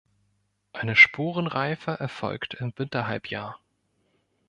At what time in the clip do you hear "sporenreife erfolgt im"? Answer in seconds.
0.95-2.73